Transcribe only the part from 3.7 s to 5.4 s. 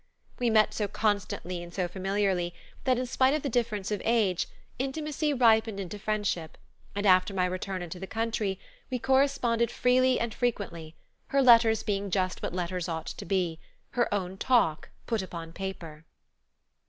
of age, intimacy